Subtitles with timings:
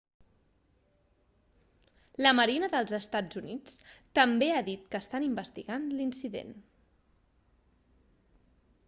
[2.27, 3.57] la marina dels eua
[4.21, 6.57] també ha dit que estan investigant l'incident